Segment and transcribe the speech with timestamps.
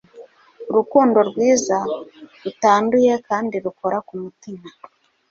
[0.69, 1.77] urukundo rwiza,
[2.43, 4.65] rutanduye kandi rukora ku mutima